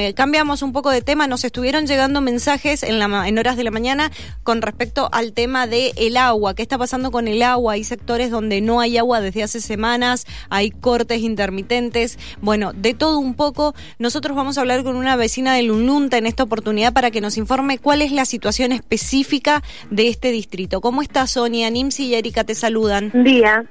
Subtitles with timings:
[0.00, 3.64] Eh, cambiamos un poco de tema, nos estuvieron llegando mensajes en, la, en horas de
[3.64, 4.12] la mañana
[4.44, 6.54] con respecto al tema del el agua.
[6.54, 7.72] ¿Qué está pasando con el agua?
[7.72, 12.16] Hay sectores donde no hay agua desde hace semanas, hay cortes intermitentes.
[12.40, 13.74] Bueno, de todo un poco.
[13.98, 17.36] Nosotros vamos a hablar con una vecina de Lununta en esta oportunidad para que nos
[17.36, 20.80] informe cuál es la situación específica de este distrito.
[20.80, 21.70] ¿Cómo está Sonia?
[21.70, 23.10] Nimsi y Erika te saludan.
[23.10, 23.64] Buen día.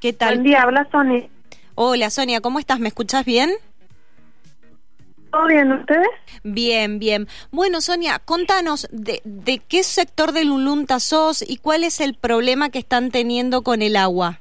[0.00, 0.36] ¿Qué tal?
[0.36, 1.28] Buen día, habla Sonia.
[1.74, 2.80] Hola Sonia, ¿cómo estás?
[2.80, 3.50] ¿Me escuchas bien?
[5.30, 6.08] ¿Todo bien ustedes?
[6.42, 7.26] Bien, bien.
[7.52, 12.70] Bueno, Sonia, contanos de, de qué sector de Lulunta sos y cuál es el problema
[12.70, 14.40] que están teniendo con el agua.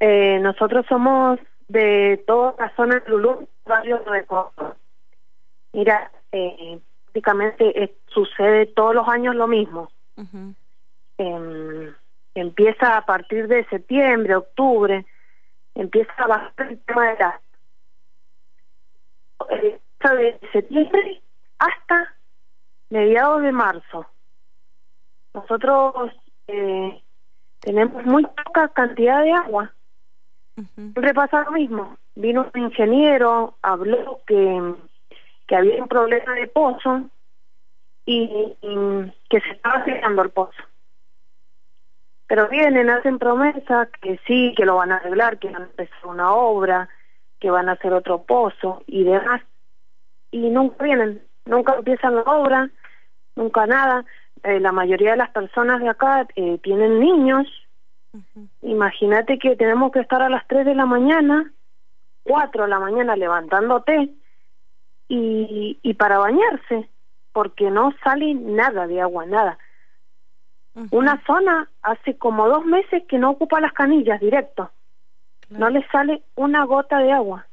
[0.00, 1.38] Eh, nosotros somos
[1.68, 4.24] de toda la zona de Lulunta, barrio de.
[5.72, 9.90] Mira, eh, prácticamente eh, sucede todos los años lo mismo.
[11.18, 11.94] Em,
[12.34, 15.04] empieza a partir de septiembre, octubre,
[15.74, 17.47] empieza a bajar el tema de la eh,
[20.16, 21.22] de septiembre
[21.58, 22.14] hasta
[22.90, 24.06] mediados de marzo.
[25.34, 26.12] Nosotros
[26.46, 27.02] eh,
[27.60, 29.72] tenemos muy poca cantidad de agua.
[30.56, 30.68] Ujú.
[30.74, 31.96] Siempre pasa lo mismo.
[32.14, 34.74] Vino un ingeniero, habló que,
[35.46, 37.02] que había un problema de pozo
[38.04, 40.62] y, y que se estaba cerrando el pozo.
[42.26, 46.06] Pero vienen, hacen promesas que sí, que lo van a arreglar, que van a empezar
[46.06, 46.88] una obra,
[47.40, 49.42] que van a hacer otro pozo y demás.
[50.30, 52.70] Y nunca vienen, nunca empiezan la obra,
[53.36, 54.04] nunca nada.
[54.42, 57.46] Eh, la mayoría de las personas de acá eh, tienen niños.
[58.62, 61.52] Imagínate que tenemos que estar a las 3 de la mañana,
[62.24, 64.10] 4 de la mañana levantándote
[65.08, 66.88] y, y para bañarse,
[67.32, 69.58] porque no sale nada de agua, nada.
[70.90, 74.70] Una zona hace como dos meses que no ocupa las canillas directo.
[75.48, 75.64] Claro.
[75.64, 77.46] No le sale una gota de agua.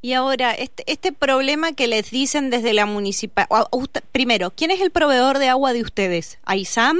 [0.00, 3.46] Y ahora, este, este problema que les dicen desde la municipal...
[4.12, 6.38] Primero, ¿quién es el proveedor de agua de ustedes?
[6.44, 6.98] ¿AISAM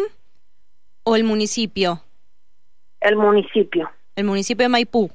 [1.05, 2.03] o el municipio?
[3.01, 3.91] El municipio.
[4.17, 5.11] El municipio de Maipú.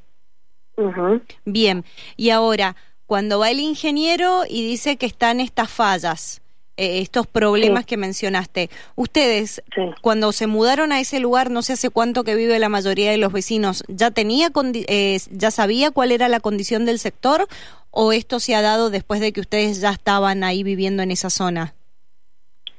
[1.46, 1.84] Bien.
[2.16, 6.42] Y ahora, cuando va el ingeniero y dice que están estas fallas,
[6.78, 7.88] eh, estos problemas Sí.
[7.88, 9.82] que mencionaste, ustedes, Sí.
[10.02, 13.18] cuando se mudaron a ese lugar, no sé hace cuánto que vive la mayoría de
[13.18, 17.48] los vecinos, ¿ya tenía, condi- eh, ya sabía cuál era la condición del sector
[17.92, 21.30] o esto se ha dado después de que ustedes ya estaban ahí viviendo en esa
[21.30, 21.74] zona?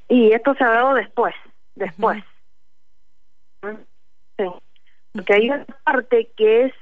[0.08, 1.34] Y esto se ha dado después,
[1.76, 2.22] después.
[4.36, 4.44] Sí.
[5.12, 6.72] Porque hay una parte que es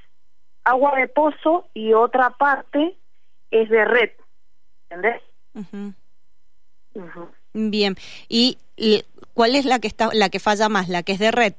[0.64, 2.96] agua de pozo y otra parte
[3.50, 4.10] es de red.
[4.90, 5.20] ¿Entendés?
[7.54, 7.96] Bien.
[8.28, 9.04] ¿Y l-
[9.34, 11.54] cuál es la que está, la que falla más, la que es de red,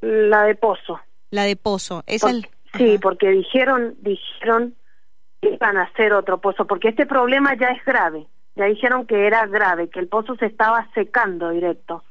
[0.00, 1.00] La de pozo.
[1.30, 2.02] la de pozo?
[2.06, 2.48] Es el.
[2.76, 3.00] sí, Ajá.
[3.00, 4.74] porque dijeron, dijeron
[5.40, 8.26] que iban a hacer otro pozo, porque este problema ya es grave.
[8.56, 12.04] Ya dijeron que era grave, que el pozo se estaba secando directo.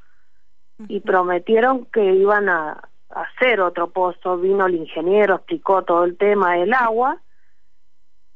[0.88, 2.70] Y prometieron que iban a,
[3.10, 4.38] a hacer otro pozo.
[4.38, 7.20] Vino el ingeniero, explicó todo el tema del agua.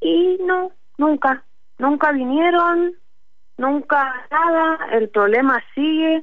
[0.00, 1.42] Y no, nunca,
[1.78, 2.94] nunca vinieron,
[3.56, 4.78] nunca nada.
[4.92, 6.22] El problema sigue.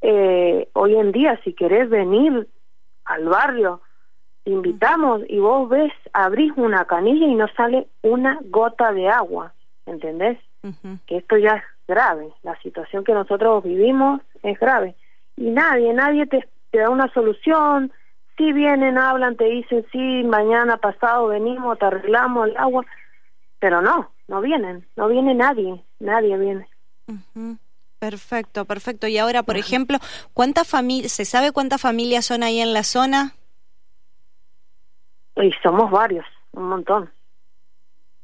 [0.00, 2.48] Eh, hoy en día, si querés venir
[3.04, 3.80] al barrio,
[4.44, 9.54] te invitamos y vos ves, abrís una canilla y no sale una gota de agua,
[9.86, 10.38] ¿entendés?
[11.06, 14.94] Que esto ya es grave, la situación que nosotros vivimos es grave.
[15.36, 17.92] Y nadie, nadie te, te da una solución,
[18.36, 22.84] si vienen, hablan, te dicen, sí, mañana pasado venimos, te arreglamos el agua,
[23.58, 26.68] pero no, no vienen, no viene nadie, nadie viene.
[27.98, 29.06] Perfecto, perfecto.
[29.06, 29.98] Y ahora, por ejemplo,
[30.34, 33.32] ¿cuántas familias, se sabe cuántas familias son ahí en la zona?
[35.36, 37.10] Y somos varios, un montón.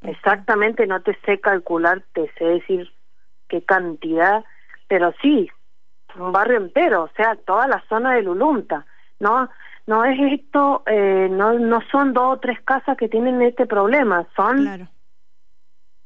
[0.02, 2.92] Exactamente, no te sé calcular, te sé decir
[3.48, 4.44] qué cantidad,
[4.88, 5.48] pero sí,
[6.16, 8.84] un barrio entero, o sea, toda la zona de Lulunta.
[9.20, 9.48] No,
[9.86, 14.26] no es esto, eh, no, no son dos o tres casas que tienen este problema,
[14.36, 14.88] son Claro.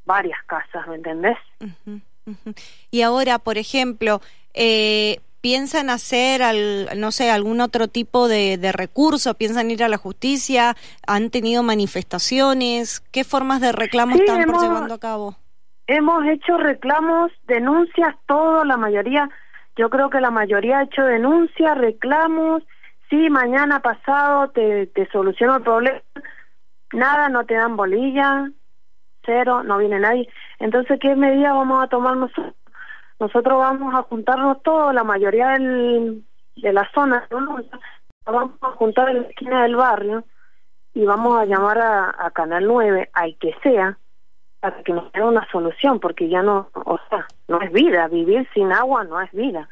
[0.05, 1.37] Varias casas, ¿me entendés?
[2.91, 4.21] Y ahora, por ejemplo,
[4.53, 9.33] eh, ¿piensan hacer, al, no sé, algún otro tipo de, de recurso?
[9.33, 10.75] ¿Piensan ir a la justicia?
[11.05, 13.01] ¿Han tenido manifestaciones?
[13.11, 15.35] ¿Qué formas de reclamo Sí, están por llevando a cabo?
[15.87, 19.29] Hemos hecho reclamos, denuncias, todo, la mayoría,
[19.75, 22.63] yo creo que la mayoría ha hecho denuncias, reclamos,
[23.09, 26.01] sí, mañana pasado te, te soluciono el problema,
[26.93, 28.49] nada, no te dan bolilla,
[29.25, 30.29] cero, no viene nadie.
[30.59, 32.53] Entonces, ¿qué medidas vamos a tomar nosotros?
[33.19, 36.23] Nosotros vamos a juntarnos todos, la mayoría del,
[36.55, 37.27] de la zona,
[38.25, 40.25] vamos a juntar en la esquina del barrio
[40.93, 43.97] y vamos a llamar a, a Canal 9, al que sea,
[44.59, 48.47] para que nos dé una solución, porque ya no, o sea, no es vida, vivir
[48.53, 49.67] sin agua no es vida,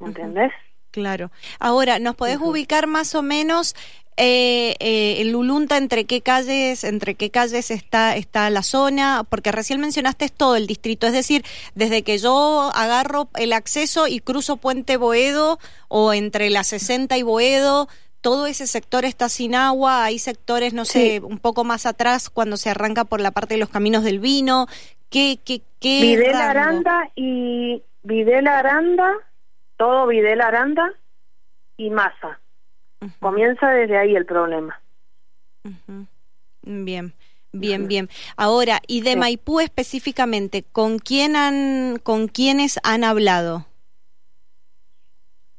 [0.00, 0.52] ¿entendés?
[0.94, 1.32] Claro.
[1.58, 3.74] Ahora, ¿nos podés ubicar más o menos
[4.16, 9.26] eh, eh, el Lulunta entre qué calles, entre qué calles está, está la zona?
[9.28, 11.44] Porque recién mencionaste todo el distrito, es decir,
[11.74, 15.58] desde que yo agarro el acceso y cruzo Puente Boedo
[15.88, 17.88] o entre la 60 y Boedo,
[18.20, 22.56] todo ese sector está sin agua, hay sectores, no sé, un poco más atrás cuando
[22.56, 24.68] se arranca por la parte de los caminos del vino.
[25.10, 29.10] ¿Qué, qué, qué Videla Aranda y Videla Aranda,
[29.76, 30.92] todo Videla Aranda
[31.76, 32.40] y Masa.
[33.20, 34.80] Comienza desde ahí el problema.
[36.62, 37.12] Bien.
[37.52, 38.08] Bien, bien.
[38.36, 43.66] Ahora, y de Maipú específicamente, ¿con quién han, con quiénes han hablado?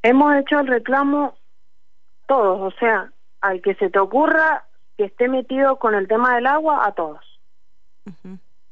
[0.03, 1.35] Hemos hecho el reclamo
[2.27, 3.11] todos, o sea,
[3.41, 4.65] al que se te ocurra
[4.97, 7.23] que esté metido con el tema del agua, a todos.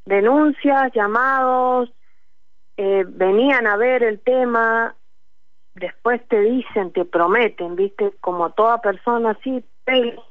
[0.06, 1.92] Denuncias, llamados,
[2.78, 4.96] eh, venían a ver el tema,
[5.76, 10.24] después te dicen, te prometen, viste, como toda persona así, pero,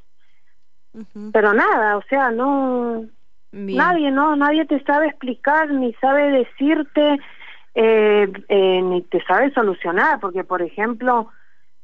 [1.32, 3.04] pero nada, o sea, no,
[3.50, 7.18] nadie, no, nadie te sabe explicar ni sabe decirte,
[7.74, 11.28] eh, eh, ni te sabe solucionar, porque por ejemplo,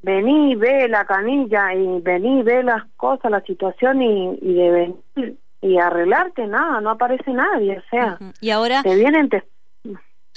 [0.03, 5.39] vení, ve la canilla y vení, ve las cosas, la situación y, y de venir
[5.61, 9.43] y arreglarte, nada, no aparece nadie, o sea, y ahora te vienen, te...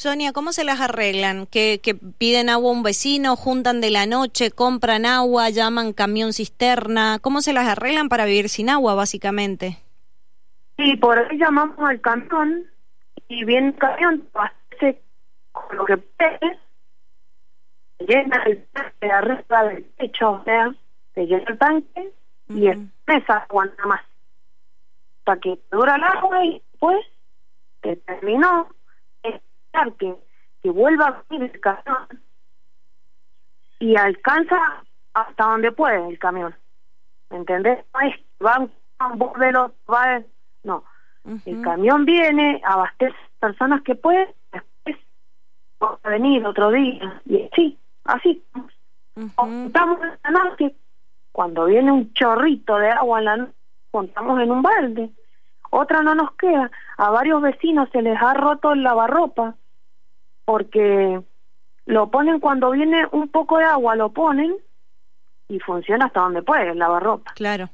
[0.02, 1.46] Sonia, ¿cómo se las arreglan?
[1.46, 6.34] ¿Que, ¿Que piden agua a un vecino, juntan de la noche, compran agua, llaman camión
[6.34, 7.20] cisterna?
[7.22, 9.78] ¿Cómo se las arreglan para vivir sin agua, básicamente?
[10.76, 12.66] Sí, por ahí llamamos al camión
[13.28, 15.04] y viene el camión, hace
[15.52, 16.60] con lo que puede,
[18.00, 20.74] llena el tanque arriba del techo, o sea,
[21.14, 22.12] te llena el tanque
[22.50, 22.70] y
[23.28, 24.02] agua nada más.
[25.26, 27.06] Para que dura el agua y después
[27.84, 28.68] que terminó,
[29.98, 30.16] que,
[30.62, 32.08] que vuelva a venir el camión
[33.80, 34.84] y alcanza
[35.14, 36.56] hasta donde puede el camión.
[37.30, 37.84] ¿Me entendés?
[37.94, 40.22] No es van a volverlo, va
[40.64, 40.84] no.
[41.46, 44.98] El camión viene, abastece personas que pueden, después
[45.82, 48.44] va a venir otro día y así así.
[49.36, 50.76] Contamos en la noche,
[51.32, 53.54] cuando viene un chorrito de agua en la noche,
[53.92, 55.12] contamos en un balde.
[55.70, 56.70] Otra no nos queda.
[56.98, 59.56] A varios vecinos se les ha roto el lavarropa
[60.46, 61.22] porque
[61.86, 64.56] lo ponen cuando viene un poco de agua, lo ponen
[65.48, 67.34] y funciona hasta donde puede el lavarropa.
[67.34, 67.70] Claro.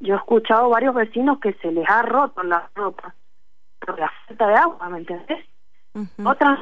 [0.00, 3.14] Yo he escuchado varios vecinos que se les ha roto la ropa
[3.78, 5.46] por la falta de agua, ¿me entendés?
[6.24, 6.60] Otras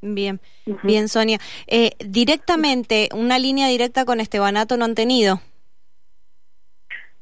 [0.00, 0.40] Bien,
[0.82, 1.38] bien, Sonia.
[1.66, 5.40] Eh, directamente, una línea directa con Estebanato no han tenido.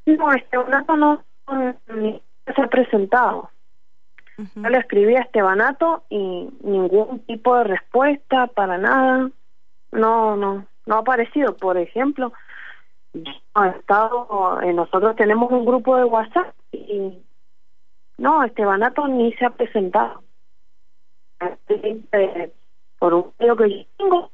[0.06, 3.50] No, Estebanato no, se ha presentado.
[4.36, 9.30] Yo le escribí a Estebanato y ningún tipo de respuesta para nada.
[9.92, 11.56] No, no, no ha aparecido.
[11.56, 12.32] Por ejemplo,
[13.54, 17.18] ha estado, eh, nosotros tenemos un grupo de WhatsApp y
[18.18, 20.22] no, Estebanato ni se ha presentado
[22.98, 24.30] por un video que yo tengo,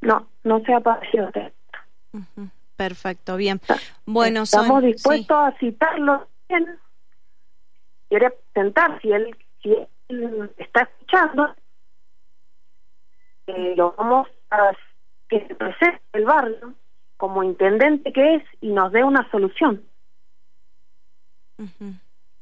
[0.00, 1.30] no, no se ha parecido
[2.76, 3.60] Perfecto, bien.
[4.06, 6.78] Bueno, estamos dispuestos a citarlo bien.
[8.10, 9.74] Quiere presentar, si él, si
[10.58, 11.54] está escuchando,
[13.46, 14.72] eh, lo vamos a
[15.28, 16.74] que se presente el barrio
[17.16, 19.84] como intendente que es y nos dé una solución.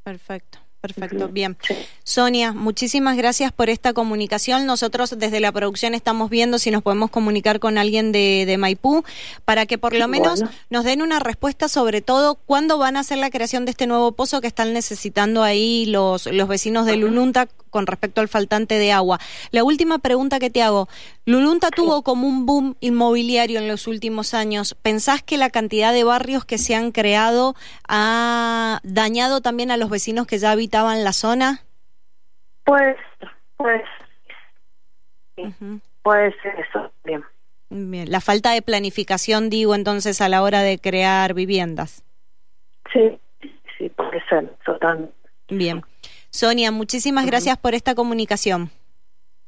[0.02, 0.58] Perfecto.
[0.80, 1.56] Perfecto, bien.
[2.04, 4.64] Sonia, muchísimas gracias por esta comunicación.
[4.64, 9.02] Nosotros desde la producción estamos viendo si nos podemos comunicar con alguien de, de Maipú
[9.44, 13.18] para que por lo menos nos den una respuesta sobre todo cuándo van a hacer
[13.18, 17.48] la creación de este nuevo pozo que están necesitando ahí los, los vecinos de Lulunta
[17.70, 19.20] con respecto al faltante de agua.
[19.50, 20.88] La última pregunta que te hago,
[21.24, 24.74] Lulunta tuvo como un boom inmobiliario en los últimos años.
[24.80, 27.54] ¿Pensás que la cantidad de barrios que se han creado
[27.86, 31.62] ha dañado también a los vecinos que ya habitaban la zona?
[32.64, 32.96] Pues,
[33.56, 33.82] pues,
[36.02, 37.24] puede ser eso, bien.
[37.70, 42.04] Bien, la falta de planificación, digo, entonces, a la hora de crear viviendas.
[42.92, 43.18] Sí,
[43.78, 45.10] sí, puede ser, total.
[45.48, 45.82] Bien.
[46.28, 48.70] Sonia, muchísimas gracias por esta comunicación.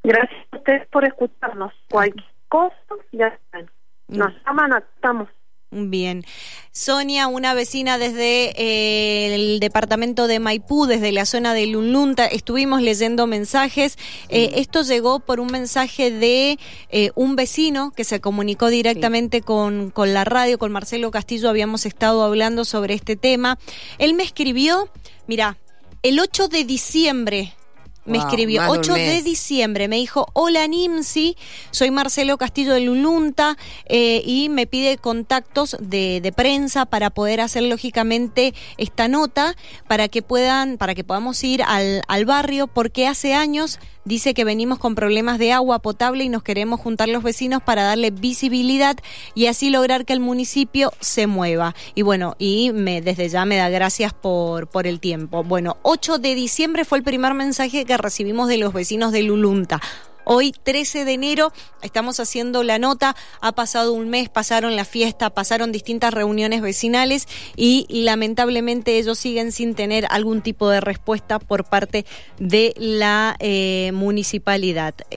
[0.02, 1.74] Gracias a ustedes por escucharnos.
[1.90, 2.74] Cualquier cosa,
[3.12, 3.70] ya saben.
[4.08, 5.28] Nos llaman, estamos.
[5.72, 6.24] Bien.
[6.72, 12.82] Sonia, una vecina desde eh, el departamento de Maipú, desde la zona de Lunlunta, estuvimos
[12.82, 13.96] leyendo mensajes.
[14.30, 16.58] Eh, esto llegó por un mensaje de
[16.90, 21.86] eh, un vecino que se comunicó directamente con, con la radio, con Marcelo Castillo, habíamos
[21.86, 23.56] estado hablando sobre este tema.
[23.98, 24.90] Él me escribió,
[25.28, 25.56] mira,
[26.02, 27.54] el 8 de diciembre
[28.04, 31.36] me escribió 8 de diciembre, me dijo, hola Nimsi,
[31.70, 37.40] soy Marcelo Castillo de Lulunta eh, y me pide contactos de, de, prensa para poder
[37.40, 39.54] hacer lógicamente esta nota,
[39.86, 44.44] para que puedan, para que podamos ir al, al barrio, porque hace años dice que
[44.44, 48.96] venimos con problemas de agua potable y nos queremos juntar los vecinos para darle visibilidad
[49.34, 51.74] y así lograr que el municipio se mueva.
[51.94, 55.44] Y bueno, y me, desde ya me da gracias por, por el tiempo.
[55.44, 59.80] Bueno, 8 de diciembre fue el primer mensaje que recibimos de los vecinos de Lulunta.
[60.24, 63.16] Hoy, 13 de enero, estamos haciendo la nota.
[63.40, 69.52] Ha pasado un mes, pasaron la fiesta, pasaron distintas reuniones vecinales y lamentablemente ellos siguen
[69.52, 72.04] sin tener algún tipo de respuesta por parte
[72.38, 74.94] de la eh, municipalidad.